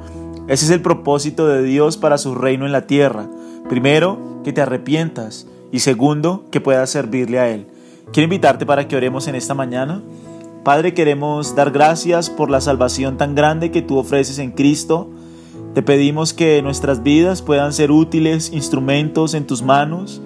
Ese 0.48 0.66
es 0.66 0.70
el 0.70 0.80
propósito 0.80 1.48
de 1.48 1.62
Dios 1.62 1.96
para 1.96 2.18
su 2.18 2.34
reino 2.36 2.66
en 2.66 2.72
la 2.72 2.86
tierra. 2.86 3.28
Primero, 3.68 4.40
que 4.44 4.52
te 4.52 4.62
arrepientas 4.62 5.48
y 5.72 5.80
segundo, 5.80 6.44
que 6.52 6.60
puedas 6.60 6.90
servirle 6.90 7.40
a 7.40 7.48
Él. 7.48 7.66
Quiero 8.12 8.24
invitarte 8.24 8.64
para 8.64 8.86
que 8.86 8.96
oremos 8.96 9.26
en 9.26 9.34
esta 9.34 9.54
mañana. 9.54 10.02
Padre, 10.66 10.94
queremos 10.94 11.54
dar 11.54 11.70
gracias 11.70 12.28
por 12.28 12.50
la 12.50 12.60
salvación 12.60 13.16
tan 13.16 13.36
grande 13.36 13.70
que 13.70 13.82
tú 13.82 13.98
ofreces 13.98 14.40
en 14.40 14.50
Cristo. 14.50 15.08
Te 15.74 15.82
pedimos 15.84 16.34
que 16.34 16.60
nuestras 16.60 17.04
vidas 17.04 17.40
puedan 17.40 17.72
ser 17.72 17.92
útiles 17.92 18.52
instrumentos 18.52 19.34
en 19.34 19.46
tus 19.46 19.62
manos. 19.62 20.20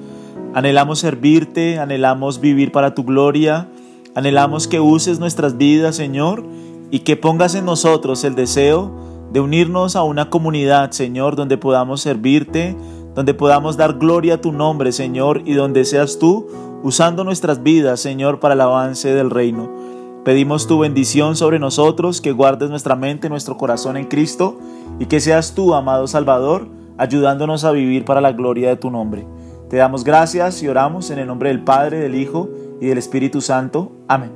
Anhelamos 0.54 1.00
servirte, 1.00 1.78
anhelamos 1.78 2.40
vivir 2.40 2.72
para 2.72 2.94
tu 2.94 3.04
gloria, 3.04 3.68
anhelamos 4.14 4.66
que 4.66 4.80
uses 4.80 5.20
nuestras 5.20 5.58
vidas, 5.58 5.96
Señor, 5.96 6.42
y 6.90 7.00
que 7.00 7.18
pongas 7.18 7.54
en 7.54 7.66
nosotros 7.66 8.24
el 8.24 8.34
deseo 8.34 8.90
de 9.34 9.40
unirnos 9.40 9.94
a 9.94 10.04
una 10.04 10.30
comunidad, 10.30 10.92
Señor, 10.92 11.36
donde 11.36 11.58
podamos 11.58 12.00
servirte, 12.00 12.74
donde 13.14 13.34
podamos 13.34 13.76
dar 13.76 13.98
gloria 13.98 14.36
a 14.36 14.40
tu 14.40 14.52
nombre, 14.52 14.92
Señor, 14.92 15.42
y 15.44 15.52
donde 15.52 15.84
seas 15.84 16.18
tú 16.18 16.46
usando 16.82 17.24
nuestras 17.24 17.62
vidas, 17.62 18.00
Señor, 18.00 18.40
para 18.40 18.54
el 18.54 18.62
avance 18.62 19.12
del 19.12 19.28
reino. 19.28 19.89
Pedimos 20.24 20.66
tu 20.66 20.78
bendición 20.78 21.34
sobre 21.34 21.58
nosotros, 21.58 22.20
que 22.20 22.32
guardes 22.32 22.68
nuestra 22.68 22.94
mente, 22.94 23.30
nuestro 23.30 23.56
corazón 23.56 23.96
en 23.96 24.06
Cristo 24.06 24.58
y 24.98 25.06
que 25.06 25.18
seas 25.18 25.54
tú, 25.54 25.74
amado 25.74 26.06
Salvador, 26.06 26.68
ayudándonos 26.98 27.64
a 27.64 27.72
vivir 27.72 28.04
para 28.04 28.20
la 28.20 28.32
gloria 28.32 28.68
de 28.68 28.76
tu 28.76 28.90
nombre. 28.90 29.26
Te 29.70 29.78
damos 29.78 30.04
gracias 30.04 30.62
y 30.62 30.68
oramos 30.68 31.10
en 31.10 31.20
el 31.20 31.26
nombre 31.26 31.48
del 31.48 31.64
Padre, 31.64 32.00
del 32.00 32.16
Hijo 32.16 32.50
y 32.80 32.86
del 32.86 32.98
Espíritu 32.98 33.40
Santo. 33.40 33.92
Amén. 34.08 34.32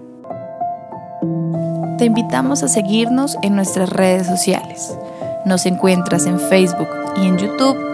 Te 1.98 2.06
invitamos 2.06 2.62
a 2.62 2.68
seguirnos 2.68 3.36
en 3.42 3.54
nuestras 3.54 3.90
redes 3.90 4.26
sociales. 4.26 4.96
Nos 5.44 5.66
encuentras 5.66 6.26
en 6.26 6.40
Facebook 6.40 6.88
y 7.16 7.26
en 7.26 7.36
YouTube 7.36 7.93